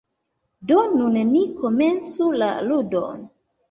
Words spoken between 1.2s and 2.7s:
ni komencu la